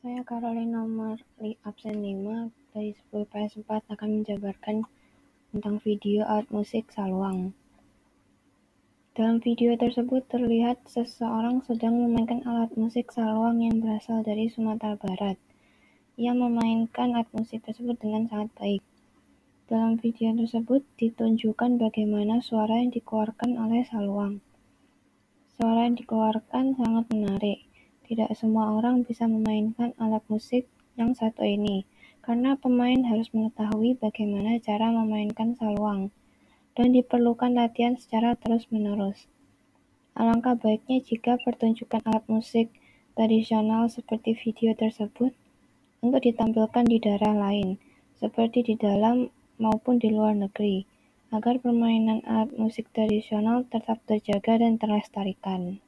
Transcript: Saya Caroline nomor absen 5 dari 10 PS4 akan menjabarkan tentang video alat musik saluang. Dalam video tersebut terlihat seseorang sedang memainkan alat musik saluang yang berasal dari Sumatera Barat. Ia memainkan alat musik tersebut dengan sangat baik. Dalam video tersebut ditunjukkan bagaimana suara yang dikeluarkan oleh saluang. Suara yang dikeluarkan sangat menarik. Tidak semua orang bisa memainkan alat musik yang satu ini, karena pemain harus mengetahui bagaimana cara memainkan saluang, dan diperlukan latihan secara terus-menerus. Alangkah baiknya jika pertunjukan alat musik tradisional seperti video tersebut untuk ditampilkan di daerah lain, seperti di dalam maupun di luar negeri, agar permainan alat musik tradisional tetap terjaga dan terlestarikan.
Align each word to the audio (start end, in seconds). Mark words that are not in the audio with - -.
Saya 0.00 0.24
Caroline 0.24 0.72
nomor 0.72 1.20
absen 1.60 2.00
5 2.00 2.48
dari 2.72 2.96
10 3.12 3.20
PS4 3.20 3.84
akan 3.84 4.08
menjabarkan 4.24 4.88
tentang 5.52 5.76
video 5.84 6.24
alat 6.24 6.48
musik 6.48 6.88
saluang. 6.88 7.52
Dalam 9.12 9.44
video 9.44 9.76
tersebut 9.76 10.24
terlihat 10.24 10.80
seseorang 10.88 11.60
sedang 11.68 12.00
memainkan 12.00 12.40
alat 12.48 12.72
musik 12.80 13.12
saluang 13.12 13.60
yang 13.60 13.84
berasal 13.84 14.24
dari 14.24 14.48
Sumatera 14.48 14.96
Barat. 14.96 15.36
Ia 16.16 16.32
memainkan 16.32 17.12
alat 17.12 17.28
musik 17.36 17.60
tersebut 17.68 18.00
dengan 18.00 18.24
sangat 18.24 18.56
baik. 18.56 18.82
Dalam 19.68 20.00
video 20.00 20.32
tersebut 20.32 20.80
ditunjukkan 20.96 21.76
bagaimana 21.76 22.40
suara 22.40 22.80
yang 22.80 22.88
dikeluarkan 22.88 23.52
oleh 23.60 23.84
saluang. 23.84 24.40
Suara 25.60 25.84
yang 25.84 26.00
dikeluarkan 26.00 26.80
sangat 26.80 27.04
menarik. 27.12 27.69
Tidak 28.10 28.26
semua 28.34 28.74
orang 28.74 29.06
bisa 29.06 29.30
memainkan 29.30 29.94
alat 29.94 30.26
musik 30.26 30.66
yang 30.98 31.14
satu 31.14 31.46
ini, 31.46 31.86
karena 32.26 32.58
pemain 32.58 32.98
harus 33.06 33.30
mengetahui 33.30 34.02
bagaimana 34.02 34.58
cara 34.58 34.90
memainkan 34.90 35.54
saluang, 35.54 36.10
dan 36.74 36.90
diperlukan 36.90 37.54
latihan 37.54 37.94
secara 37.94 38.34
terus-menerus. 38.34 39.30
Alangkah 40.18 40.58
baiknya 40.58 40.98
jika 40.98 41.38
pertunjukan 41.38 42.02
alat 42.02 42.26
musik 42.26 42.74
tradisional 43.14 43.86
seperti 43.86 44.34
video 44.34 44.74
tersebut 44.74 45.30
untuk 46.02 46.26
ditampilkan 46.26 46.90
di 46.90 46.98
daerah 46.98 47.30
lain, 47.30 47.78
seperti 48.18 48.66
di 48.66 48.74
dalam 48.74 49.30
maupun 49.62 50.02
di 50.02 50.10
luar 50.10 50.34
negeri, 50.34 50.82
agar 51.30 51.62
permainan 51.62 52.26
alat 52.26 52.50
musik 52.58 52.90
tradisional 52.90 53.62
tetap 53.70 54.02
terjaga 54.10 54.58
dan 54.58 54.82
terlestarikan. 54.82 55.78